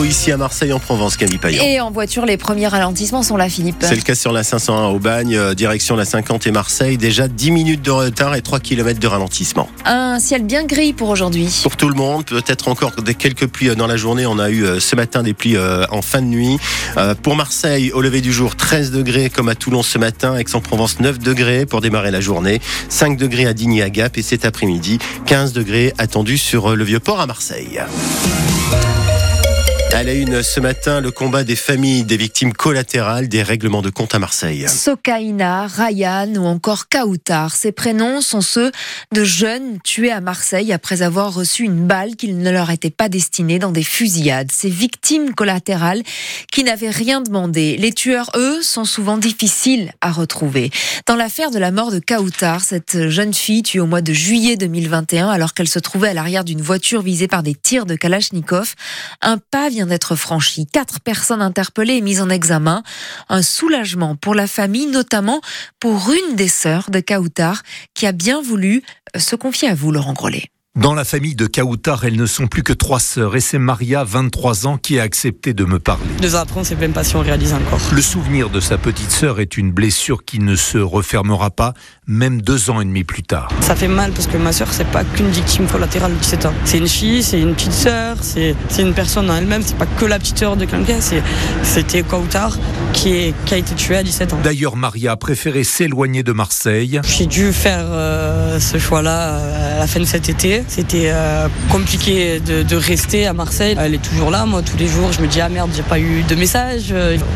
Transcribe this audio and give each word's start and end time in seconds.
l'info 0.00 0.04
ici 0.04 0.32
à 0.32 0.36
Marseille 0.36 0.72
en 0.72 0.78
Provence, 0.78 1.16
Camille 1.16 1.38
Payan. 1.38 1.62
Et 1.62 1.80
en 1.80 1.90
voiture, 1.90 2.26
les 2.26 2.36
premiers 2.36 2.66
ralentissements 2.66 3.22
sont 3.22 3.36
là, 3.36 3.48
Philippe. 3.48 3.76
C'est 3.80 3.94
le 3.94 4.02
cas 4.02 4.14
sur 4.14 4.32
la 4.32 4.42
501 4.42 4.88
au 4.88 4.98
Bagne, 4.98 5.36
euh, 5.36 5.54
direction 5.54 5.96
la 5.96 6.04
50 6.04 6.46
et 6.46 6.50
Marseille. 6.50 6.98
Déjà 6.98 7.28
10 7.28 7.50
minutes 7.50 7.82
de 7.82 7.90
retard 7.90 8.34
et 8.34 8.42
3 8.42 8.60
km 8.60 8.98
de 8.98 9.06
ralentissement. 9.06 9.68
Un 9.84 10.18
ciel 10.18 10.44
bien 10.44 10.64
gris 10.64 10.92
pour 10.92 11.08
aujourd'hui. 11.08 11.60
Pour 11.62 11.76
tout 11.76 11.88
le 11.88 11.94
monde, 11.94 12.24
peut-être 12.24 12.68
encore 12.68 12.92
des 13.02 13.14
quelques 13.14 13.46
pluies 13.46 13.70
euh, 13.70 13.74
dans 13.74 13.86
la 13.86 13.96
journée. 13.96 14.26
On 14.26 14.38
a 14.38 14.50
eu 14.50 14.64
euh, 14.64 14.80
ce 14.80 14.96
matin 14.96 15.22
des 15.22 15.34
pluies 15.34 15.56
en 15.90 16.02
fin 16.02 16.22
de 16.22 16.26
nuit. 16.26 16.58
Pour 17.22 17.36
Marseille, 17.36 17.92
au 17.92 18.00
lever 18.00 18.20
du 18.20 18.32
jour, 18.32 18.56
13 18.56 18.90
degrés 18.90 19.30
comme 19.30 19.48
à 19.48 19.54
Toulon 19.54 19.82
ce 19.82 19.98
matin. 19.98 20.36
Aix-en-Provence, 20.36 21.00
9 21.00 21.18
degrés 21.18 21.66
pour 21.66 21.80
démarrer 21.80 22.10
la 22.10 22.20
journée. 22.20 22.60
5 22.88 23.16
degrés 23.16 23.46
à 23.46 23.52
Digny 23.52 23.82
à 23.82 23.90
Gap 23.90 24.16
et 24.18 24.22
cet 24.22 24.44
après-midi, 24.44 24.98
15 25.26 25.52
degrés 25.52 25.92
attendus 25.98 26.38
sur 26.38 26.76
le 26.76 26.84
Vieux-Port 26.84 27.20
à 27.20 27.26
Marseille. 27.26 27.80
À 30.00 30.02
la 30.02 30.14
une 30.14 30.42
ce 30.42 30.60
matin, 30.60 31.02
le 31.02 31.10
combat 31.10 31.44
des 31.44 31.56
familles 31.56 32.04
des 32.04 32.16
victimes 32.16 32.54
collatérales 32.54 33.28
des 33.28 33.42
règlements 33.42 33.82
de 33.82 33.90
compte 33.90 34.14
à 34.14 34.18
Marseille. 34.18 34.66
Sokaina, 34.66 35.66
Ryan 35.66 36.36
ou 36.36 36.46
encore 36.46 36.88
Kautar, 36.88 37.54
ces 37.54 37.70
prénoms 37.70 38.22
sont 38.22 38.40
ceux 38.40 38.72
de 39.12 39.24
jeunes 39.24 39.78
tués 39.84 40.10
à 40.10 40.22
Marseille 40.22 40.72
après 40.72 41.02
avoir 41.02 41.34
reçu 41.34 41.64
une 41.64 41.86
balle 41.86 42.16
qui 42.16 42.32
ne 42.32 42.50
leur 42.50 42.70
était 42.70 42.88
pas 42.88 43.10
destinée 43.10 43.58
dans 43.58 43.72
des 43.72 43.82
fusillades. 43.82 44.50
Ces 44.50 44.70
victimes 44.70 45.34
collatérales 45.34 46.02
qui 46.50 46.64
n'avaient 46.64 46.88
rien 46.88 47.20
demandé. 47.20 47.76
Les 47.76 47.92
tueurs, 47.92 48.30
eux, 48.36 48.62
sont 48.62 48.86
souvent 48.86 49.18
difficiles 49.18 49.92
à 50.00 50.12
retrouver. 50.12 50.70
Dans 51.04 51.16
l'affaire 51.16 51.50
de 51.50 51.58
la 51.58 51.72
mort 51.72 51.92
de 51.92 51.98
Kautar, 51.98 52.62
cette 52.62 53.10
jeune 53.10 53.34
fille 53.34 53.62
tuée 53.62 53.80
au 53.80 53.86
mois 53.86 54.00
de 54.00 54.14
juillet 54.14 54.56
2021 54.56 55.28
alors 55.28 55.52
qu'elle 55.52 55.68
se 55.68 55.78
trouvait 55.78 56.08
à 56.08 56.14
l'arrière 56.14 56.44
d'une 56.44 56.62
voiture 56.62 57.02
visée 57.02 57.28
par 57.28 57.42
des 57.42 57.54
tirs 57.54 57.84
de 57.84 57.96
Kalachnikov, 57.96 58.74
un 59.20 59.36
pas 59.36 59.68
vient 59.68 59.89
d'être 59.90 60.16
franchi. 60.16 60.66
Quatre 60.66 61.00
personnes 61.00 61.42
interpellées 61.42 61.96
et 61.96 62.00
mises 62.00 62.22
en 62.22 62.30
examen. 62.30 62.82
Un 63.28 63.42
soulagement 63.42 64.16
pour 64.16 64.34
la 64.34 64.46
famille, 64.46 64.86
notamment 64.86 65.42
pour 65.78 66.10
une 66.10 66.36
des 66.36 66.48
sœurs 66.48 66.90
de 66.90 67.00
Kautar 67.00 67.62
qui 67.94 68.06
a 68.06 68.12
bien 68.12 68.40
voulu 68.40 68.82
se 69.16 69.36
confier 69.36 69.68
à 69.68 69.74
vous, 69.74 69.92
Laurent 69.92 70.14
Grollet. 70.14 70.50
Dans 70.78 70.94
la 70.94 71.02
famille 71.04 71.34
de 71.34 71.48
Kautar, 71.48 72.04
elles 72.04 72.14
ne 72.14 72.26
sont 72.26 72.46
plus 72.46 72.62
que 72.62 72.72
trois 72.72 73.00
sœurs 73.00 73.34
et 73.34 73.40
c'est 73.40 73.58
Maria, 73.58 74.04
23 74.04 74.68
ans, 74.68 74.76
qui 74.76 75.00
a 75.00 75.02
accepté 75.02 75.52
de 75.52 75.64
me 75.64 75.80
parler. 75.80 76.04
Deux 76.22 76.36
ans 76.36 76.38
après, 76.38 76.60
on 76.60 76.64
s'est 76.64 76.76
même 76.76 76.92
pas 76.92 77.02
si 77.02 77.16
on 77.16 77.22
réalise 77.22 77.52
encore. 77.54 77.80
Le 77.92 78.00
souvenir 78.00 78.50
de 78.50 78.60
sa 78.60 78.78
petite 78.78 79.10
sœur 79.10 79.40
est 79.40 79.56
une 79.56 79.72
blessure 79.72 80.24
qui 80.24 80.38
ne 80.38 80.54
se 80.54 80.78
refermera 80.78 81.50
pas, 81.50 81.74
même 82.06 82.40
deux 82.40 82.70
ans 82.70 82.80
et 82.80 82.84
demi 82.84 83.02
plus 83.02 83.24
tard. 83.24 83.48
Ça 83.62 83.74
fait 83.74 83.88
mal 83.88 84.12
parce 84.12 84.28
que 84.28 84.36
ma 84.36 84.52
sœur, 84.52 84.68
c'est 84.72 84.86
pas 84.86 85.02
qu'une 85.02 85.28
victime 85.30 85.66
collatérale 85.66 86.14
de 86.14 86.18
17 86.20 86.46
ans. 86.46 86.54
C'est 86.64 86.78
une 86.78 86.86
fille, 86.86 87.24
c'est 87.24 87.40
une 87.40 87.54
petite 87.56 87.72
sœur, 87.72 88.18
c'est 88.20 88.54
une 88.78 88.94
personne 88.94 89.28
en 89.28 89.34
elle-même, 89.34 89.62
c'est 89.62 89.76
pas 89.76 89.86
que 89.86 90.04
la 90.04 90.20
petite 90.20 90.38
sœur 90.38 90.56
de 90.56 90.66
quelqu'un, 90.66 91.00
c'était 91.64 92.04
Kautar 92.04 92.56
qui, 92.92 93.34
qui 93.44 93.54
a 93.54 93.56
été 93.56 93.74
tuée 93.74 93.96
à 93.96 94.02
17 94.04 94.34
ans. 94.34 94.40
D'ailleurs, 94.44 94.76
Maria 94.76 95.12
a 95.12 95.16
préféré 95.16 95.64
s'éloigner 95.64 96.22
de 96.22 96.30
Marseille. 96.30 97.00
J'ai 97.02 97.26
dû 97.26 97.52
faire 97.52 97.86
euh, 97.88 98.60
ce 98.60 98.78
choix-là 98.78 99.34
euh, 99.34 99.76
à 99.76 99.78
la 99.80 99.86
fin 99.88 99.98
de 99.98 100.04
cet 100.04 100.28
été. 100.28 100.62
C'était 100.70 101.10
euh, 101.10 101.48
compliqué 101.68 102.38
de, 102.38 102.76
rester 102.76 103.26
à 103.26 103.32
Marseille. 103.32 103.74
Elle 103.76 103.94
est 103.94 104.02
toujours 104.02 104.30
là, 104.30 104.46
moi, 104.46 104.62
tous 104.62 104.76
les 104.76 104.86
jours. 104.86 105.10
Je 105.10 105.20
me 105.20 105.26
dis, 105.26 105.40
ah 105.40 105.48
merde, 105.48 105.72
j'ai 105.74 105.82
pas 105.82 105.98
eu 105.98 106.22
de 106.22 106.34
message. 106.36 106.94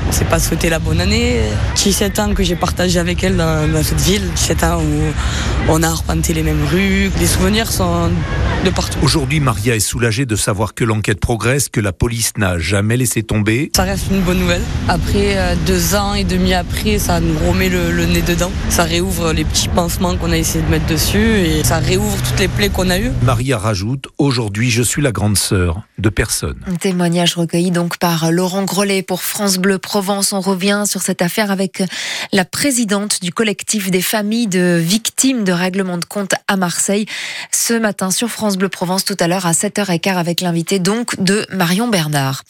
On 0.08 0.12
s'est 0.12 0.24
pas 0.24 0.38
souhaité 0.38 0.70
la 0.70 0.78
bonne 0.78 1.00
année. 1.00 1.41
17 1.74 2.18
ans 2.20 2.32
que 2.32 2.44
j'ai 2.44 2.54
partagé 2.54 3.00
avec 3.00 3.24
elle 3.24 3.36
dans, 3.36 3.82
cette 3.82 4.00
ville. 4.00 4.22
17 4.36 4.62
ans 4.62 4.80
où 4.80 5.72
on 5.72 5.82
a 5.82 5.88
arpenté 5.88 6.32
les 6.32 6.44
mêmes 6.44 6.64
rues. 6.70 7.10
Les 7.18 7.26
souvenirs 7.26 7.72
sont 7.72 8.08
de 8.64 8.70
partout. 8.70 9.00
Aujourd'hui, 9.02 9.41
Maria 9.41 9.74
est 9.74 9.80
soulagée 9.80 10.26
de 10.26 10.36
savoir 10.36 10.72
que 10.72 10.84
l'enquête 10.84 11.19
progresse, 11.19 11.69
que 11.69 11.80
la 11.80 11.92
police 11.92 12.34
n'a 12.38 12.58
jamais 12.60 12.96
laissé 12.96 13.24
tomber. 13.24 13.72
Ça 13.74 13.82
reste 13.82 14.06
une 14.12 14.20
bonne 14.20 14.38
nouvelle. 14.38 14.62
Après 14.88 15.36
euh, 15.36 15.56
deux 15.66 15.96
ans 15.96 16.14
et 16.14 16.24
demi 16.24 16.54
après, 16.54 17.00
ça 17.00 17.19
nous 17.19 17.36
remet 17.48 17.69
le, 17.69 17.91
le 17.91 18.06
nez 18.06 18.22
dedans. 18.22 18.52
Ça 18.69 18.84
réouvre 18.84 19.32
les 19.32 19.44
petits 19.44 19.69
pansements 19.69 20.14
qu'on 20.16 20.30
a 20.30 20.38
essayé 20.38 20.64
de 20.64 20.70
mettre 20.70 20.86
dessus 20.86 21.41
et 21.41 21.64
ça 21.64 21.78
réouvre 21.78 22.16
toutes 22.22 22.38
les 22.38 22.48
plaies 22.48 22.69
qu'on 22.69 22.91
a 22.91 22.98
eues. 22.98 23.10
Maria 23.22 23.58
rajoute 23.58 24.08
Aujourd'hui, 24.19 24.70
je 24.70 24.82
suis 24.82 25.00
la 25.00 25.12
grande 25.12 25.38
sœur 25.38 25.82
de 25.98 26.08
personne. 26.08 26.58
Un 26.66 26.75
témoignage 26.75 27.34
recueilli 27.34 27.70
donc 27.70 27.98
par 27.98 28.30
Laurent 28.30 28.64
Grellet 28.64 29.02
pour 29.02 29.22
France 29.22 29.56
Bleu 29.58 29.78
Provence. 29.78 30.32
On 30.32 30.41
revient 30.41 30.84
sur 30.86 31.00
cette 31.02 31.22
affaire 31.22 31.50
avec 31.50 31.82
la 32.32 32.44
présidente 32.44 33.22
du 33.22 33.32
collectif 33.32 33.91
des 33.91 34.03
familles 34.03 34.48
de 34.48 34.78
victimes 34.82 35.44
de 35.44 35.53
règlement 35.53 35.97
de 35.97 36.04
compte 36.04 36.34
à 36.48 36.56
Marseille 36.56 37.06
ce 37.50 37.74
matin 37.74 38.10
sur 38.10 38.28
France 38.28 38.56
Bleu 38.56 38.69
Provence 38.69 39.04
tout 39.04 39.16
à 39.20 39.28
l'heure 39.28 39.47
à 39.47 39.53
7h15 39.53 40.16
avec 40.16 40.41
l'invité 40.41 40.78
donc 40.78 41.19
de 41.22 41.47
Marion 41.53 41.88
Bernard. 41.88 42.42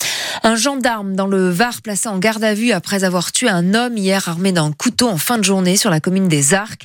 Un 0.42 0.56
gendarme 0.56 1.14
dans 1.14 1.26
le 1.26 1.50
Var 1.50 1.82
placé 1.82 2.08
en 2.08 2.18
garde 2.18 2.42
à 2.42 2.54
vue 2.54 2.72
après 2.72 3.04
avoir 3.04 3.30
tué 3.30 3.48
un 3.48 3.74
homme 3.74 3.96
hier 3.96 4.28
armé 4.28 4.50
d'un 4.50 4.72
couteau 4.72 5.08
en 5.08 5.18
fin 5.18 5.38
de 5.38 5.44
journée 5.44 5.76
sur 5.76 5.90
la 5.90 6.00
commune 6.00 6.28
des 6.28 6.54
Arcs. 6.54 6.82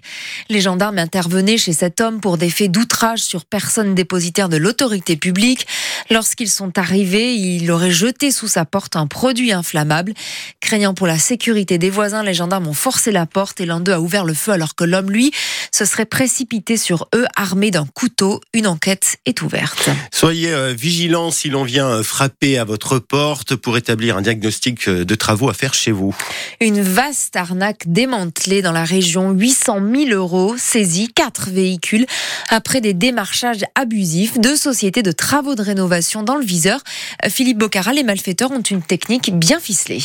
Les 0.49 0.61
gendarmes 0.61 0.99
intervenaient 0.99 1.57
chez 1.57 1.73
cet 1.73 2.01
homme 2.01 2.19
pour 2.19 2.37
des 2.37 2.49
faits 2.49 2.71
d'outrage 2.71 3.19
sur 3.19 3.45
personne 3.45 3.68
dépositaire 3.95 4.49
de 4.49 4.57
l'autorité 4.57 5.15
publique. 5.15 5.67
Lorsqu'ils 6.09 6.49
sont 6.49 6.77
arrivés, 6.77 7.33
il 7.35 7.69
aurait 7.71 7.91
jeté 7.91 8.31
sous 8.31 8.47
sa 8.47 8.65
porte 8.65 8.95
un 8.95 9.07
produit 9.07 9.51
inflammable. 9.51 10.13
Craignant 10.59 10.93
pour 10.93 11.07
la 11.07 11.19
sécurité 11.19 11.77
des 11.77 11.89
voisins, 11.89 12.23
les 12.23 12.33
gendarmes 12.33 12.67
ont 12.67 12.73
forcé 12.73 13.11
la 13.11 13.25
porte 13.25 13.61
et 13.61 13.65
l'un 13.65 13.79
d'eux 13.79 13.93
a 13.93 13.99
ouvert 13.99 14.25
le 14.25 14.33
feu 14.33 14.51
alors 14.51 14.75
que 14.75 14.83
l'homme, 14.83 15.11
lui, 15.11 15.31
se 15.71 15.85
serait 15.85 16.05
précipité 16.05 16.77
sur 16.77 17.07
eux 17.15 17.25
armé 17.35 17.71
d'un 17.71 17.85
couteau. 17.93 18.41
Une 18.53 18.67
enquête 18.67 19.17
est 19.25 19.41
ouverte. 19.41 19.89
Soyez 20.11 20.51
euh, 20.51 20.73
vigilants 20.73 21.31
si 21.31 21.49
l'on 21.49 21.63
vient 21.63 21.87
euh, 21.87 22.03
frapper 22.03 22.57
à 22.57 22.63
votre 22.63 22.99
porte 22.99 23.55
pour 23.55 23.77
établir 23.77 24.17
un 24.17 24.21
diagnostic 24.21 24.87
euh, 24.87 25.05
de 25.05 25.15
travaux 25.15 25.49
à 25.49 25.53
faire 25.53 25.73
chez 25.73 25.91
vous. 25.91 26.15
Une 26.61 26.81
vaste 26.81 27.35
arnaque 27.35 27.83
démantelée 27.87 28.61
dans 28.61 28.71
la 28.71 28.83
région, 28.83 29.31
800 29.31 29.79
000 29.93 30.09
euros 30.11 30.55
saisis, 30.57 31.09
quatre 31.13 31.49
véhicules 31.49 32.05
après 32.49 32.81
des 32.81 32.93
démarchages 32.93 33.63
abusifs 33.75 34.39
de 34.39 34.55
sociétés 34.55 35.03
de 35.03 35.11
travaux 35.11 35.55
de 35.55 35.61
rénovation 35.61 35.88
dans 36.23 36.35
le 36.35 36.45
viseur. 36.45 36.81
Philippe 37.29 37.57
Bocara, 37.57 37.93
les 37.93 38.03
malfaiteurs 38.03 38.51
ont 38.51 38.61
une 38.61 38.81
technique 38.81 39.31
bien 39.37 39.59
ficelée. 39.59 40.01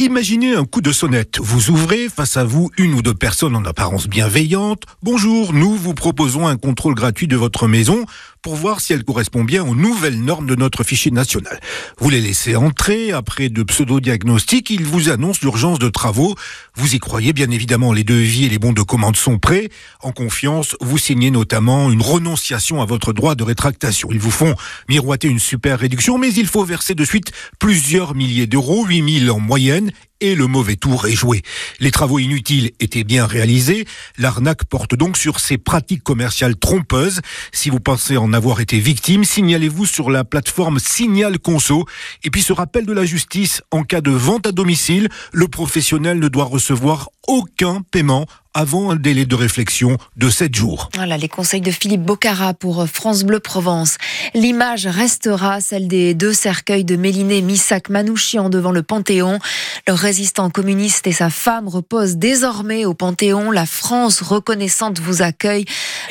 Imaginez 0.00 0.56
un 0.56 0.64
coup 0.64 0.80
de 0.80 0.90
sonnette. 0.90 1.38
Vous 1.38 1.70
ouvrez, 1.70 2.08
face 2.08 2.36
à 2.36 2.42
vous, 2.42 2.68
une 2.78 2.94
ou 2.94 3.02
deux 3.02 3.14
personnes 3.14 3.54
en 3.54 3.64
apparence 3.64 4.08
bienveillante. 4.08 4.82
Bonjour, 5.04 5.52
nous 5.52 5.76
vous 5.76 5.94
proposons 5.94 6.48
un 6.48 6.56
contrôle 6.56 6.96
gratuit 6.96 7.28
de 7.28 7.36
votre 7.36 7.68
maison 7.68 8.04
pour 8.44 8.56
voir 8.56 8.82
si 8.82 8.92
elle 8.92 9.04
correspond 9.04 9.42
bien 9.42 9.64
aux 9.64 9.74
nouvelles 9.74 10.20
normes 10.20 10.46
de 10.46 10.54
notre 10.54 10.84
fichier 10.84 11.10
national. 11.10 11.58
Vous 11.98 12.10
les 12.10 12.20
laissez 12.20 12.56
entrer, 12.56 13.10
après 13.10 13.48
de 13.48 13.62
pseudo-diagnostics, 13.62 14.68
ils 14.68 14.84
vous 14.84 15.08
annoncent 15.08 15.40
l'urgence 15.42 15.78
de 15.78 15.88
travaux. 15.88 16.34
Vous 16.74 16.94
y 16.94 16.98
croyez, 16.98 17.32
bien 17.32 17.50
évidemment, 17.50 17.94
les 17.94 18.04
devis 18.04 18.44
et 18.44 18.50
les 18.50 18.58
bons 18.58 18.74
de 18.74 18.82
commande 18.82 19.16
sont 19.16 19.38
prêts. 19.38 19.70
En 20.02 20.12
confiance, 20.12 20.76
vous 20.82 20.98
signez 20.98 21.30
notamment 21.30 21.90
une 21.90 22.02
renonciation 22.02 22.82
à 22.82 22.84
votre 22.84 23.14
droit 23.14 23.34
de 23.34 23.44
rétractation. 23.44 24.10
Ils 24.12 24.20
vous 24.20 24.30
font 24.30 24.54
miroiter 24.90 25.28
une 25.28 25.38
super 25.38 25.78
réduction, 25.78 26.18
mais 26.18 26.30
il 26.34 26.46
faut 26.46 26.64
verser 26.64 26.94
de 26.94 27.04
suite 27.06 27.32
plusieurs 27.58 28.14
milliers 28.14 28.46
d'euros, 28.46 28.84
8000 28.84 29.30
en 29.30 29.40
moyenne, 29.40 29.90
et 30.24 30.34
le 30.34 30.46
mauvais 30.46 30.76
tour 30.76 31.06
est 31.06 31.14
joué. 31.14 31.42
Les 31.80 31.90
travaux 31.90 32.18
inutiles 32.18 32.70
étaient 32.80 33.04
bien 33.04 33.26
réalisés. 33.26 33.86
L'arnaque 34.16 34.64
porte 34.64 34.94
donc 34.94 35.18
sur 35.18 35.38
ces 35.38 35.58
pratiques 35.58 36.02
commerciales 36.02 36.56
trompeuses. 36.56 37.20
Si 37.52 37.68
vous 37.68 37.80
pensez 37.80 38.16
en 38.16 38.32
avoir 38.32 38.60
été 38.60 38.78
victime, 38.78 39.24
signalez-vous 39.24 39.84
sur 39.84 40.10
la 40.10 40.24
plateforme 40.24 40.78
Signal 40.78 41.38
Conso. 41.38 41.84
Et 42.22 42.30
puis 42.30 42.40
ce 42.40 42.54
rappel 42.54 42.86
de 42.86 42.92
la 42.94 43.04
justice, 43.04 43.60
en 43.70 43.82
cas 43.82 44.00
de 44.00 44.12
vente 44.12 44.46
à 44.46 44.52
domicile, 44.52 45.10
le 45.32 45.46
professionnel 45.46 46.18
ne 46.18 46.28
doit 46.28 46.44
recevoir 46.44 47.10
aucun 47.28 47.82
paiement 47.90 48.26
avant 48.54 48.92
un 48.92 48.96
délai 48.96 49.26
de 49.26 49.34
réflexion 49.34 49.98
de 50.16 50.30
7 50.30 50.54
jours. 50.54 50.88
Voilà 50.94 51.16
les 51.16 51.28
conseils 51.28 51.60
de 51.60 51.72
Philippe 51.72 52.02
Bocara 52.02 52.54
pour 52.54 52.86
France 52.86 53.24
Bleu 53.24 53.40
Provence. 53.40 53.96
L'image 54.32 54.86
restera 54.86 55.60
celle 55.60 55.88
des 55.88 56.14
deux 56.14 56.32
cercueils 56.32 56.84
de 56.84 56.94
Méliné 56.94 57.42
Missak 57.42 57.88
Manouchian 57.88 58.50
devant 58.50 58.70
le 58.70 58.84
Panthéon. 58.84 59.40
Le 59.88 59.92
résistant 59.92 60.50
communiste 60.50 61.08
et 61.08 61.12
sa 61.12 61.30
femme 61.30 61.66
reposent 61.66 62.16
désormais 62.16 62.84
au 62.84 62.94
Panthéon. 62.94 63.50
La 63.50 63.66
France 63.66 64.22
reconnaissante 64.22 65.00
vous 65.00 65.22
accueille, 65.22 65.64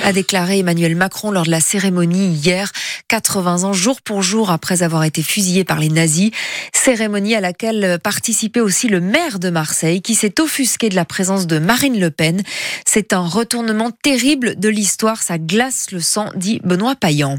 a 0.03 0.11
déclaré 0.11 0.59
Emmanuel 0.59 0.97
Macron 0.97 1.31
lors 1.31 1.45
de 1.45 1.51
la 1.51 1.61
cérémonie 1.61 2.27
hier, 2.27 2.71
80 3.07 3.63
ans 3.63 3.73
jour 3.73 4.01
pour 4.01 4.21
jour 4.21 4.51
après 4.51 4.83
avoir 4.83 5.05
été 5.05 5.23
fusillé 5.23 5.63
par 5.63 5.79
les 5.79 5.89
nazis. 5.89 6.31
Cérémonie 6.73 7.35
à 7.35 7.41
laquelle 7.41 7.99
participait 8.03 8.59
aussi 8.59 8.89
le 8.89 8.99
maire 8.99 9.39
de 9.39 9.49
Marseille 9.49 10.01
qui 10.01 10.15
s'est 10.15 10.41
offusqué 10.41 10.89
de 10.89 10.95
la 10.95 11.02
présence 11.05 11.47
de 11.47 11.59
Marine 11.59 12.00
Le 12.00 12.11
Pen. 12.11 12.41
C'est 12.85 13.13
un 13.13 13.25
retournement 13.27 13.91
terrible 14.03 14.59
de 14.59 14.69
l'histoire, 14.69 15.21
ça 15.21 15.38
glace 15.38 15.91
le 15.91 16.00
sang, 16.00 16.29
dit 16.35 16.59
Benoît 16.63 16.95
Payan. 16.95 17.38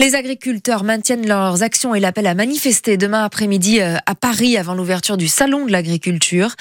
Les 0.00 0.14
agriculteurs 0.16 0.82
maintiennent 0.82 1.26
leurs 1.26 1.62
actions 1.62 1.94
et 1.94 2.00
l'appel 2.00 2.26
à 2.26 2.34
manifester 2.34 2.96
demain 2.96 3.24
après-midi 3.24 3.80
euh, 3.80 3.96
à 4.06 4.14
Paris 4.14 4.56
avant 4.56 4.74
l'ouverture 4.74 5.16
du 5.16 5.28
salon 5.28 5.66
de 5.66 5.72
l'agriculture. 5.72 6.54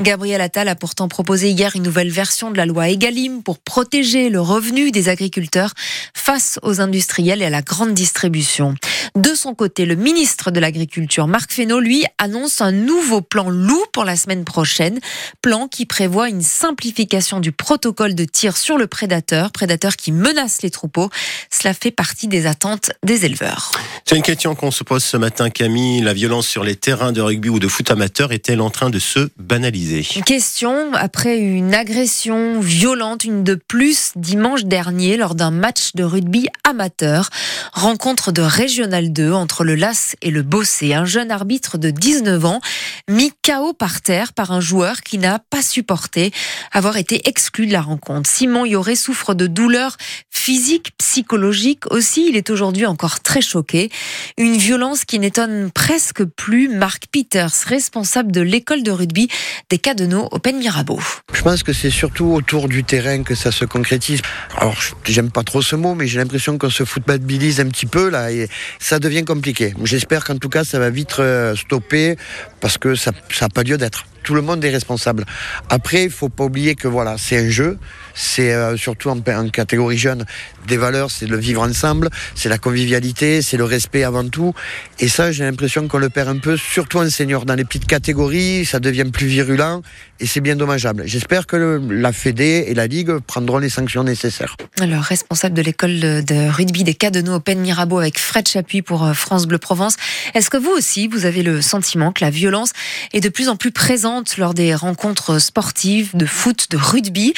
Gabriel 0.00 0.40
Attal 0.40 0.68
a 0.68 0.74
pourtant 0.74 1.08
proposé 1.08 1.50
hier 1.50 1.76
une 1.76 1.82
nouvelle 1.82 2.10
version 2.10 2.50
de 2.50 2.56
la 2.56 2.66
loi 2.66 2.88
Egalim 2.88 3.42
pour 3.42 3.58
protéger 3.58 4.30
le 4.30 4.40
revenu 4.40 4.90
des 4.90 5.08
agriculteurs 5.08 5.74
face 6.14 6.58
aux 6.62 6.80
industriels 6.80 7.42
et 7.42 7.46
à 7.46 7.50
la 7.50 7.62
grande 7.62 7.94
distribution. 7.94 8.74
De 9.14 9.34
son 9.34 9.54
côté, 9.54 9.86
le 9.86 9.94
ministre 9.94 10.50
de 10.50 10.60
l'Agriculture, 10.60 11.26
Marc 11.26 11.52
Fesneau, 11.52 11.80
lui, 11.80 12.04
annonce 12.18 12.60
un 12.60 12.72
nouveau 12.72 13.20
plan 13.20 13.50
loup 13.50 13.84
pour 13.92 14.04
la 14.04 14.16
semaine 14.16 14.44
prochaine. 14.44 15.00
Plan 15.42 15.68
qui 15.68 15.86
prévoit 15.86 16.28
une 16.28 16.42
simplification 16.42 17.40
du 17.40 17.52
protocole 17.52 18.14
de 18.14 18.24
tir 18.24 18.56
sur 18.56 18.78
le 18.78 18.86
prédateur, 18.86 19.52
prédateur 19.52 19.96
qui 19.96 20.12
menace 20.12 20.62
les 20.62 20.70
troupeaux. 20.70 21.10
Cela 21.50 21.74
fait 21.74 21.90
partie 21.90 22.28
des 22.28 22.46
attentes 22.46 22.92
des 23.02 23.24
éleveurs. 23.24 23.72
C'est 24.04 24.16
une 24.16 24.22
question 24.22 24.54
qu'on 24.54 24.70
se 24.70 24.84
pose 24.84 25.04
ce 25.04 25.16
matin, 25.16 25.50
Camille. 25.50 26.00
La 26.00 26.14
violence 26.14 26.46
sur 26.46 26.64
les 26.64 26.76
terrains 26.76 27.12
de 27.12 27.20
rugby 27.20 27.48
ou 27.48 27.58
de 27.58 27.68
foot 27.68 27.90
amateur 27.90 28.32
est-elle 28.32 28.60
en 28.60 28.70
train 28.70 28.90
de 28.90 28.98
se 28.98 29.28
banaliser? 29.38 30.02
Question 30.24 30.94
après 30.94 31.38
une 31.38 31.74
agression 31.74 32.60
violente, 32.60 33.24
une 33.24 33.44
de 33.44 33.54
plus 33.54 34.12
dimanche 34.16 34.64
dernier 34.64 35.16
lors 35.16 35.34
d'un 35.34 35.50
match 35.50 35.90
de 35.94 36.04
rugby 36.04 36.48
amateur. 36.64 37.30
Rencontre 37.72 38.32
de 38.32 38.42
Régional 38.42 39.12
2 39.12 39.32
entre 39.32 39.64
le 39.64 39.74
LAS 39.74 40.16
et 40.22 40.30
le 40.30 40.42
Bossé. 40.42 40.94
Un 40.94 41.04
jeune 41.04 41.30
arbitre 41.30 41.78
de 41.78 41.90
19 41.90 42.44
ans 42.44 42.60
mis 43.08 43.32
KO 43.46 43.72
par 43.72 44.00
terre 44.00 44.32
par 44.32 44.52
un 44.52 44.60
joueur 44.60 45.02
qui 45.02 45.18
n'a 45.18 45.38
pas 45.38 45.62
supporté 45.62 46.32
avoir 46.72 46.96
été 46.96 47.28
exclu 47.28 47.66
de 47.66 47.72
la 47.72 47.82
rencontre. 47.82 48.28
Simon 48.28 48.64
Yoré 48.64 48.96
souffre 48.96 49.34
de 49.34 49.46
douleurs 49.46 49.96
physiques, 50.30 50.92
psychologiques 50.98 51.90
aussi. 51.90 52.26
Il 52.28 52.36
est 52.36 52.50
aujourd'hui 52.50 52.86
encore 52.86 53.20
très 53.20 53.40
choqué. 53.40 53.87
Une 54.36 54.56
violence 54.56 55.04
qui 55.04 55.18
n'étonne 55.18 55.70
presque 55.70 56.24
plus 56.24 56.68
Marc 56.68 57.04
Peters, 57.10 57.52
responsable 57.66 58.32
de 58.32 58.40
l'école 58.40 58.82
de 58.82 58.90
rugby 58.90 59.28
des 59.70 59.78
Cadeneaux 59.78 60.28
au 60.30 60.38
Pen 60.38 60.58
Mirabeau. 60.58 61.00
Je 61.32 61.42
pense 61.42 61.62
que 61.62 61.72
c'est 61.72 61.90
surtout 61.90 62.26
autour 62.26 62.68
du 62.68 62.84
terrain 62.84 63.22
que 63.22 63.34
ça 63.34 63.52
se 63.52 63.64
concrétise. 63.64 64.22
Alors, 64.56 64.76
j'aime 65.04 65.30
pas 65.30 65.42
trop 65.42 65.62
ce 65.62 65.76
mot, 65.76 65.94
mais 65.94 66.06
j'ai 66.06 66.18
l'impression 66.18 66.58
qu'on 66.58 66.70
se 66.70 66.84
footballise 66.84 67.60
un 67.60 67.68
petit 67.68 67.86
peu 67.86 68.08
là 68.08 68.30
et 68.32 68.48
ça 68.78 68.98
devient 68.98 69.24
compliqué. 69.24 69.74
J'espère 69.84 70.24
qu'en 70.24 70.36
tout 70.36 70.48
cas, 70.48 70.64
ça 70.64 70.78
va 70.78 70.90
vite 70.90 71.16
euh, 71.18 71.54
stopper 71.56 72.16
parce 72.60 72.78
que 72.78 72.94
ça 72.94 73.12
n'a 73.40 73.48
pas 73.48 73.62
lieu 73.62 73.76
d'être 73.76 74.04
tout 74.28 74.34
le 74.34 74.42
monde 74.42 74.62
est 74.62 74.68
responsable. 74.68 75.24
Après, 75.70 76.04
il 76.04 76.10
faut 76.10 76.28
pas 76.28 76.44
oublier 76.44 76.74
que 76.74 76.86
voilà, 76.86 77.16
c'est 77.16 77.38
un 77.38 77.48
jeu, 77.48 77.78
c'est 78.12 78.52
euh, 78.52 78.76
surtout 78.76 79.08
en, 79.08 79.16
en, 79.16 79.48
catégorie 79.48 79.96
jeune, 79.96 80.26
des 80.66 80.76
valeurs, 80.76 81.10
c'est 81.10 81.24
le 81.24 81.38
vivre 81.38 81.62
ensemble, 81.62 82.10
c'est 82.34 82.50
la 82.50 82.58
convivialité, 82.58 83.40
c'est 83.40 83.56
le 83.56 83.64
respect 83.64 84.04
avant 84.04 84.28
tout. 84.28 84.52
Et 84.98 85.08
ça, 85.08 85.32
j'ai 85.32 85.44
l'impression 85.44 85.88
qu'on 85.88 85.96
le 85.96 86.10
perd 86.10 86.28
un 86.28 86.36
peu, 86.36 86.58
surtout 86.58 86.98
en 86.98 87.08
senior. 87.08 87.46
Dans 87.46 87.54
les 87.54 87.64
petites 87.64 87.86
catégories, 87.86 88.66
ça 88.66 88.80
devient 88.80 89.10
plus 89.10 89.28
virulent 89.28 89.80
et 90.20 90.26
c'est 90.26 90.42
bien 90.42 90.56
dommageable. 90.56 91.04
J'espère 91.06 91.46
que 91.46 91.56
le, 91.56 91.78
la 91.78 92.12
Fédé 92.12 92.66
et 92.68 92.74
la 92.74 92.86
Ligue 92.86 93.18
prendront 93.20 93.58
les 93.58 93.70
sanctions 93.70 94.04
nécessaires. 94.04 94.56
Alors, 94.78 95.04
responsable 95.04 95.54
de 95.54 95.62
l'école 95.62 96.00
de 96.00 96.50
rugby 96.50 96.84
des 96.84 96.94
Cadeneaux 96.94 97.36
Open 97.36 97.60
Mirabeau 97.60 97.98
avec 97.98 98.18
Fred 98.18 98.46
Chapuis 98.46 98.82
pour 98.82 99.04
euh, 99.04 99.14
France 99.14 99.46
Bleu 99.46 99.58
Provence. 99.58 99.96
Est-ce 100.34 100.50
que 100.50 100.58
vous 100.58 100.70
aussi, 100.70 101.08
vous 101.08 101.24
avez 101.24 101.42
le 101.42 101.62
sentiment 101.62 102.12
que 102.12 102.22
la 102.22 102.30
violence 102.30 102.72
est 103.14 103.20
de 103.20 103.28
plus 103.30 103.48
en 103.48 103.56
plus 103.56 103.70
présente 103.70 104.17
lors 104.36 104.54
des 104.54 104.74
rencontres 104.74 105.38
sportives 105.40 106.10
de 106.14 106.26
foot, 106.26 106.66
de 106.70 106.76
rugby 106.76 107.34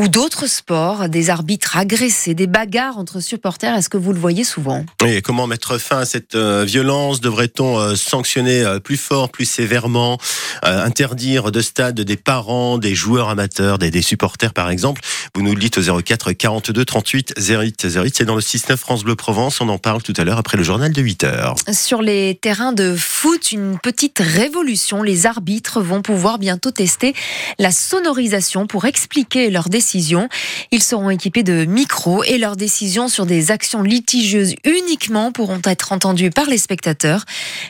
ou 0.00 0.08
d'autres 0.08 0.46
sports, 0.46 1.08
des 1.08 1.30
arbitres 1.30 1.76
agressés, 1.76 2.34
des 2.34 2.46
bagarres 2.46 2.98
entre 2.98 3.20
supporters. 3.20 3.74
Est-ce 3.74 3.88
que 3.88 3.96
vous 3.96 4.12
le 4.12 4.18
voyez 4.18 4.44
souvent? 4.44 4.84
Et 5.06 5.22
comment 5.22 5.46
mettre 5.46 5.78
fin 5.78 5.98
à 5.98 6.04
cette 6.04 6.34
euh, 6.34 6.64
violence? 6.64 7.20
Devrait-on 7.20 7.78
euh, 7.78 7.94
sanctionner 7.94 8.62
euh, 8.62 8.78
plus 8.78 8.96
fort, 8.96 9.30
plus 9.30 9.44
sévèrement, 9.44 10.18
interdire 10.62 11.52
de 11.52 11.60
stade 11.60 12.00
des 12.00 12.16
parents, 12.16 12.78
des 12.78 12.94
joueurs 12.94 13.28
amateurs, 13.28 13.78
des, 13.78 13.90
des, 13.90 14.02
supporters 14.02 14.52
par 14.52 14.70
exemple? 14.70 15.02
Vous 15.34 15.42
nous 15.42 15.54
le 15.54 15.60
dites 15.60 15.78
au 15.78 16.02
04 16.02 16.32
42 16.32 16.84
38 16.84 17.34
08 17.38 17.86
08. 17.96 18.14
C'est 18.16 18.24
dans 18.24 18.34
le 18.34 18.40
6-9 18.40 18.76
France 18.76 19.04
Bleu 19.04 19.16
Provence. 19.16 19.60
On 19.60 19.68
en 19.68 19.78
parle 19.78 20.02
tout 20.02 20.14
à 20.16 20.24
l'heure 20.24 20.38
après 20.38 20.56
le 20.56 20.62
journal 20.62 20.92
de 20.92 21.02
8 21.02 21.24
heures. 21.24 21.54
Sur 21.72 22.02
les 22.02 22.38
terrains 22.40 22.72
de 22.72 22.94
foot, 22.96 23.52
une 23.52 23.78
petite 23.78 24.18
révolution. 24.18 25.02
Les 25.02 25.26
arbitres 25.26 25.80
vont 25.80 26.02
pouvoir 26.02 26.11
pouvoir 26.12 26.38
bientôt 26.38 26.70
tester 26.70 27.14
la 27.58 27.70
sonorisation 27.70 28.66
pour 28.66 28.84
expliquer 28.84 29.48
leurs 29.48 29.70
décisions. 29.70 30.28
Ils 30.70 30.82
seront 30.82 31.08
équipés 31.08 31.42
de 31.42 31.64
micros 31.64 32.22
et 32.24 32.36
leurs 32.36 32.56
décisions 32.56 33.08
sur 33.08 33.24
des 33.24 33.50
actions 33.50 33.82
litigieuses 33.82 34.54
uniquement 34.64 35.32
pourront 35.32 35.62
être 35.64 35.90
entendues 35.90 36.28
par 36.28 36.50
les 36.50 36.58
spectateurs. 36.58 37.24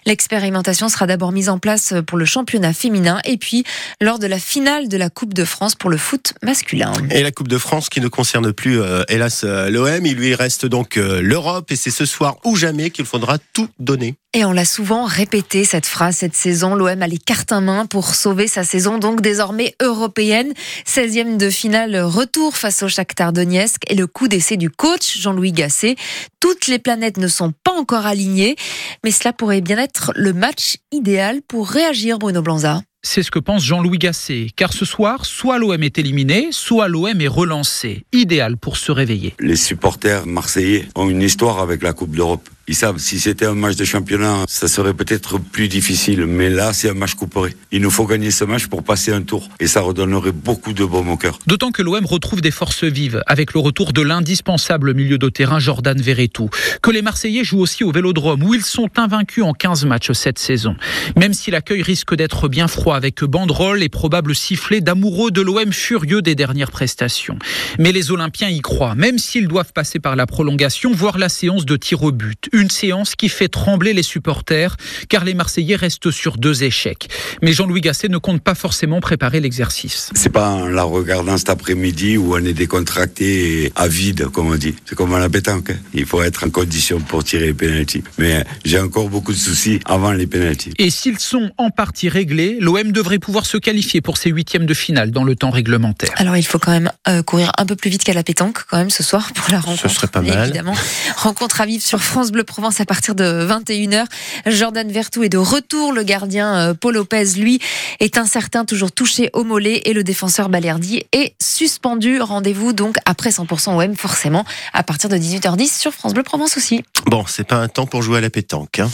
L'expérimentation 0.07 0.89
sera 0.89 1.07
d'abord 1.07 1.31
mise 1.31 1.49
en 1.49 1.61
place 1.61 1.95
pour 2.05 2.19
le 2.19 2.25
championnat 2.25 2.73
féminin 2.73 3.21
et 3.25 3.37
puis 3.37 3.63
lors 4.01 4.19
de 4.19 4.27
la 4.27 4.41
finale 4.41 4.89
de 4.89 4.97
la 4.97 5.09
Coupe 5.09 5.35
de 5.35 5.45
France 5.45 5.77
pour 5.77 5.89
le 5.89 5.97
foot 5.97 6.35
masculin. 6.43 6.93
Et 7.13 7.23
la 7.23 7.31
Coupe 7.31 7.47
de 7.47 7.59
France 7.59 7.89
qui 7.91 8.01
ne 8.01 8.09
concerne 8.09 8.53
plus, 8.53 8.81
euh, 8.81 9.05
hélas, 9.09 9.43
euh, 9.45 9.71
l'OM, 9.71 10.05
il 10.05 10.17
lui 10.17 10.35
reste 10.35 10.67
donc 10.67 10.97
euh, 10.97 11.23
l'Europe 11.23 11.71
et 11.71 11.77
c'est 11.77 11.93
ce 11.93 12.07
soir 12.07 12.39
ou 12.45 12.57
jamais 12.57 12.91
qu'il 12.91 13.05
faudra 13.05 13.39
tout 13.53 13.69
donner. 13.79 14.17
Et 14.35 14.47
on 14.47 14.53
l'a 14.53 14.65
souvent 14.65 15.05
répété 15.05 15.65
cette 15.65 15.85
phrase 15.85 16.17
cette 16.17 16.35
saison. 16.35 16.75
L'OM 16.75 17.03
a 17.03 17.07
les 17.07 17.19
cartes 17.19 17.53
en 17.53 17.61
main 17.61 17.85
pour 17.85 18.15
sauver 18.15 18.32
sa 18.47 18.65
saison, 18.65 18.99
donc 18.99 19.21
désormais 19.21 19.75
européenne. 19.83 20.53
16e 20.87 21.37
de 21.37 21.51
finale 21.51 21.97
retour 22.01 22.57
face 22.57 22.83
au 22.83 22.89
Shakhtar 22.89 23.33
Donetsk 23.33 23.83
et 23.89 23.95
le 23.95 24.07
coup 24.07 24.29
d'essai 24.29 24.57
du 24.57 24.71
coach 24.71 25.19
Jean-Louis 25.19 25.53
Gasset. 25.53 25.97
Toutes 26.41 26.67
les 26.67 26.79
planètes 26.79 27.19
ne 27.19 27.29
sont 27.29 27.53
pas 27.65 27.73
encore 27.73 28.07
alignées, 28.07 28.57
mais 29.05 29.11
cela 29.11 29.33
pourrait 29.33 29.61
bien 29.61 29.79
être 29.79 30.13
le 30.17 30.33
match 30.33 30.77
idéal 30.91 31.41
pour 31.47 31.69
réagir, 31.69 32.19
Bruno 32.19 32.43
Blanza. 32.43 32.83
C'est 33.05 33.25
ce 33.25 33.33
que 33.33 33.41
pense 33.41 33.65
Jean-Louis 33.65 33.99
Gasset. 33.99 34.47
Car 34.55 34.73
ce 34.73 34.85
soir, 34.85 35.27
soit 35.27 35.59
l'OM 35.59 35.83
est 35.83 35.99
éliminé, 35.99 36.49
soit 36.53 36.87
l'OM 36.87 37.21
est 37.21 37.29
relancé. 37.29 38.05
Idéal 38.13 38.57
pour 38.57 38.77
se 38.77 38.93
réveiller. 38.93 39.35
Les 39.41 39.57
supporters 39.57 40.25
marseillais 40.25 40.89
ont 40.95 41.11
une 41.11 41.21
histoire 41.21 41.59
avec 41.59 41.83
la 41.83 41.93
Coupe 41.93 42.15
d'Europe. 42.15 42.49
Ils 42.69 42.75
savent, 42.75 42.99
si 42.99 43.19
c'était 43.19 43.47
un 43.47 43.55
match 43.55 43.77
de 43.77 43.85
championnat, 43.85 44.45
ça 44.49 44.69
serait 44.69 44.95
peut-être 44.95 45.39
plus 45.39 45.69
difficile. 45.69 46.27
Mais 46.27 46.49
là, 46.49 46.73
c'est 46.73 46.91
un 46.91 46.95
match 46.95 47.15
couperé. 47.15 47.55
Il 47.73 47.83
nous 47.83 47.91
faut 47.91 48.07
gagner 48.07 48.31
ce 48.31 48.45
match 48.45 48.67
pour 48.67 48.83
passer 48.83 49.13
un 49.13 49.23
tour. 49.23 49.49
Et 49.59 49.67
ça 49.67 49.81
redonnerait 49.81 50.33
beaucoup 50.33 50.73
de 50.73 50.85
baume 50.85 51.09
au 51.09 51.17
cœur. 51.17 51.39
D'autant 51.47 51.73
que 51.73 51.83
l'OM 51.83 52.07
retrouve 52.07 52.41
des 52.41 52.51
forces 52.51 52.85
vives 52.85 53.23
avec 53.27 53.53
le 53.53 53.61
retour 53.61 53.93
de 53.93 54.03
l'indispensable 54.03 54.95
milieu 54.95 55.19
de 55.19 55.29
terrain 55.29 55.59
Jordan 55.59 56.01
Verretou. 56.01 56.51
Que 56.83 56.91
les 56.91 57.03
Marseillais 57.03 57.45
jouent 57.45 57.61
aussi 57.61 57.85
au 57.85 57.91
Vélodrome 57.91 58.43
où 58.43 58.55
ils 58.55 58.65
sont 58.65 58.89
invaincus 58.97 59.45
en 59.45 59.55
15 59.55 59.85
matchs 59.87 60.13
cette 60.13 60.39
saison. 60.39 60.77
Même 61.17 61.35
si 61.35 61.51
l'accueil 61.51 61.83
risque 61.83 62.15
d'être 62.15 62.49
bien 62.49 62.69
froid 62.69 62.97
avec 62.97 63.25
banderoles 63.25 63.83
et 63.83 63.89
probables 63.89 64.35
sifflets 64.35 64.81
d'amoureux 64.81 65.31
de 65.31 65.41
l'OM 65.41 65.73
furieux 65.73 66.23
des 66.23 66.35
dernières 66.35 66.71
prestations. 66.71 67.39
Mais 67.79 67.93
les 67.93 68.11
Olympiens 68.11 68.49
y 68.49 68.61
croient, 68.61 68.95
même 68.95 69.19
s'ils 69.19 69.49
doivent 69.49 69.73
passer 69.73 69.99
par 69.99 70.17
la 70.17 70.27
prolongation, 70.27 70.93
voire 70.93 71.19
la 71.19 71.29
séance 71.29 71.67
de 71.67 71.77
tir 71.77 72.03
au 72.03 72.13
but. 72.13 72.49
Une 72.53 72.71
séance 72.71 73.15
qui 73.15 73.29
fait 73.29 73.49
trembler 73.49 73.93
les 73.93 74.03
supporters, 74.03 74.77
car 75.09 75.25
les 75.25 75.35
Marseillais 75.35 75.77
restent 75.77 76.11
sur 76.11 76.37
deux 76.37 76.65
échecs. 76.65 77.09
Mais 77.41 77.53
Jean-Louis 77.53 77.81
Gasset 77.81 78.09
ne 78.09 78.19
compte 78.19 78.43
pas 78.43 78.55
forcément 78.55 79.01
préparer 79.01 79.41
l'exercice. 79.41 80.11
C'est 80.15 80.31
pas 80.31 80.51
en 80.51 80.67
la 80.67 80.83
regardant 80.83 81.37
cet 81.39 81.51
après-midi 81.51 82.17
où 82.17 82.35
on 82.35 82.45
est 82.45 82.53
décontracté 82.53 83.65
et 83.65 83.73
à 83.75 83.89
vide, 83.89 84.27
comme 84.29 84.49
on 84.49 84.57
dit. 84.57 84.75
C'est 84.85 84.95
comme 84.95 85.15
à 85.15 85.19
la 85.19 85.29
pétanque. 85.29 85.71
Hein. 85.71 85.77
Il 85.95 86.05
faut 86.05 86.23
être 86.23 86.45
en 86.47 86.51
condition 86.51 87.01
pour 87.01 87.25
tirer 87.25 87.47
les 87.47 87.55
pénalties. 87.55 88.05
Mais 88.19 88.45
j'ai 88.65 88.79
encore 88.79 89.09
beaucoup 89.09 89.33
de 89.33 89.39
soucis 89.39 89.81
avant 89.87 90.13
les 90.13 90.27
pénalties. 90.27 90.73
Et 90.79 90.91
s'ils 90.91 91.19
sont 91.19 91.51
en 91.59 91.71
partie 91.71 92.09
réglés, 92.09 92.59
l'OM 92.61 92.93
devrait 92.93 93.19
pouvoir 93.19 93.47
se 93.47 93.57
qualifier 93.57 94.01
pour 94.01 94.17
ses 94.17 94.31
huitièmes 94.31 94.67
de 94.67 94.75
finale 94.75 95.11
dans 95.11 95.25
le 95.25 95.37
temps 95.37 95.51
réglementaire. 95.51 96.11
Alors 96.17 96.37
il 96.37 96.45
faut 96.45 96.59
quand 96.59 96.73
même 96.73 96.91
euh, 97.09 97.23
courir 97.23 97.53
un 97.59 97.67
peu 97.67 97.77
plus 97.77 97.91
vite 97.91 98.05
qu'à 98.05 98.13
la 98.13 98.23
pétanque 98.23 98.59
quand 98.69 98.77
même 98.77 98.91
ce 98.91 99.03
soir 99.03 99.33
pour 99.35 99.51
la 99.51 99.61
rencontre. 99.61 99.89
Ce 99.89 99.95
serait 99.95 100.07
pas 100.07 100.23
mal. 100.23 100.49
Évidemment. 100.49 100.75
rencontre 101.17 101.61
à 101.61 101.67
vivre 101.67 101.83
sur 101.83 102.03
France 102.03 102.31
Bleu 102.31 102.42
Provence 102.43 102.81
à 102.81 102.85
partir 102.85 103.15
de 103.15 103.47
21h. 103.47 104.05
Jordan 104.47 104.91
Vertou 104.91 105.23
est 105.23 105.29
de 105.29 105.39
retour. 105.39 105.93
Le 105.93 106.03
gardien 106.03 106.55
euh, 106.57 106.75
Paul 106.75 106.95
Lopez, 106.95 107.35
lui, 107.37 107.61
est 108.01 108.19
incertain, 108.19 108.65
toujours 108.65 108.93
touché 108.93 109.31
au 109.33 109.45
mollet. 109.45 109.83
Et 109.85 109.93
le 109.93 110.05
défenseur 110.05 110.49
Balerdi 110.49 111.05
est 111.13 111.35
suspendu. 111.41 112.21
Rendez-vous 112.21 112.73
donc 112.73 112.97
après 113.05 113.31
100% 113.31 113.83
OM, 113.83 113.97
forcément, 113.97 114.45
à 114.73 114.83
partir 114.83 115.09
de 115.09 115.17
18h10 115.17 115.79
sur 115.79 115.93
France 115.93 116.15
Bleu 116.15 116.23
Provence 116.23 116.57
aussi. 116.57 116.83
Bon, 117.07 117.25
c'est 117.27 117.45
pas 117.45 117.57
un 117.57 117.69
temps 117.69 117.87
pour 117.87 118.03
jouer 118.03 118.19
à 118.19 118.21
la 118.21 118.31
pétanque. 118.31 118.79
Hein. 118.79 118.91